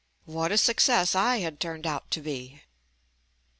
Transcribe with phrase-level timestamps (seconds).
[0.25, 2.63] What a success I had turned out to he.